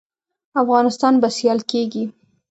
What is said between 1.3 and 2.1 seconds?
سیال کیږي؟